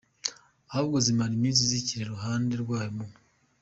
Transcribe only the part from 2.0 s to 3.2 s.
iruhande rwayo, mu.